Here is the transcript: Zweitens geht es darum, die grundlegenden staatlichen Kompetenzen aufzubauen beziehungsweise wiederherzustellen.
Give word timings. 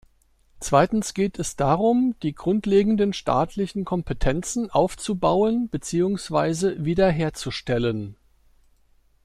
Zweitens 0.59 1.13
geht 1.13 1.37
es 1.37 1.55
darum, 1.57 2.15
die 2.23 2.33
grundlegenden 2.33 3.13
staatlichen 3.13 3.85
Kompetenzen 3.85 4.71
aufzubauen 4.71 5.69
beziehungsweise 5.69 6.83
wiederherzustellen. 6.83 8.15